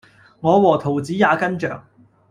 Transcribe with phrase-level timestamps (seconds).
[0.39, 1.83] 我和桃子也跟著